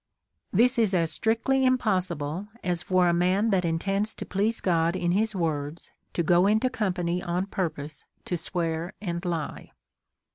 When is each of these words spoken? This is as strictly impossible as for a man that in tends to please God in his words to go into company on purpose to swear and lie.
This 0.51 0.79
is 0.79 0.95
as 0.95 1.11
strictly 1.11 1.63
impossible 1.63 2.47
as 2.63 2.81
for 2.81 3.07
a 3.07 3.13
man 3.13 3.51
that 3.51 3.63
in 3.63 3.77
tends 3.77 4.15
to 4.15 4.25
please 4.25 4.59
God 4.59 4.95
in 4.95 5.11
his 5.11 5.35
words 5.35 5.91
to 6.13 6.23
go 6.23 6.47
into 6.47 6.71
company 6.71 7.21
on 7.21 7.45
purpose 7.45 8.05
to 8.25 8.35
swear 8.35 8.93
and 8.99 9.23
lie. 9.23 9.73